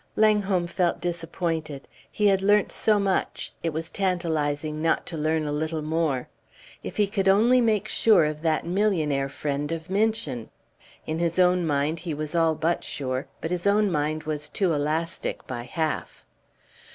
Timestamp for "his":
11.19-11.37, 13.51-13.67